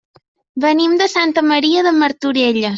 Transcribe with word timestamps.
Venim 0.65 0.95
de 1.03 1.09
Santa 1.17 1.45
Maria 1.53 1.87
de 1.91 1.95
Martorelles. 2.03 2.69